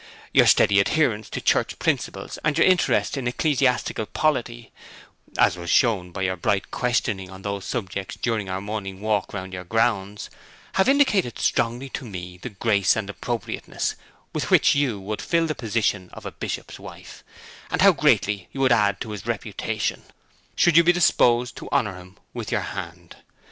Your 0.33 0.47
steady 0.47 0.79
adherence 0.79 1.29
to 1.29 1.39
church 1.39 1.77
principles 1.77 2.39
and 2.43 2.57
your 2.57 2.65
interest 2.65 3.17
in 3.17 3.27
ecclesiastical 3.27 4.07
polity 4.07 4.71
(as 5.37 5.57
was 5.57 5.69
shown 5.69 6.11
by 6.11 6.23
your 6.23 6.35
bright 6.35 6.71
questioning 6.71 7.29
on 7.29 7.43
those 7.43 7.65
subjects 7.65 8.15
during 8.19 8.49
our 8.49 8.61
morning 8.61 8.99
walk 8.99 9.31
round 9.31 9.53
your 9.53 9.63
grounds) 9.63 10.31
have 10.73 10.89
indicated 10.89 11.37
strongly 11.37 11.87
to 11.89 12.03
me 12.03 12.39
the 12.41 12.49
grace 12.49 12.95
and 12.95 13.11
appropriateness 13.11 13.93
with 14.33 14.49
which 14.49 14.73
you 14.73 14.99
would 14.99 15.21
fill 15.21 15.45
the 15.45 15.53
position 15.53 16.09
of 16.13 16.25
a 16.25 16.31
bishop's 16.31 16.79
wife, 16.79 17.23
and 17.69 17.83
how 17.83 17.91
greatly 17.91 18.49
you 18.51 18.59
would 18.59 18.71
add 18.71 18.99
to 19.01 19.11
his 19.11 19.27
reputation, 19.27 20.01
should 20.55 20.75
you 20.75 20.83
be 20.83 20.91
disposed 20.91 21.55
to 21.55 21.69
honour 21.71 21.97
him 21.97 22.17
with 22.33 22.51
your 22.51 22.61
hand. 22.61 23.17